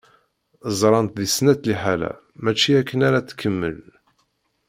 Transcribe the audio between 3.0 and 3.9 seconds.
ara tkemmel.